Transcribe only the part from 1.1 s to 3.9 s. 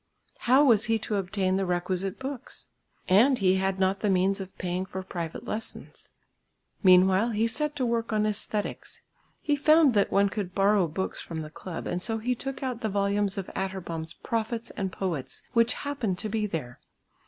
obtain the requisite books? And he had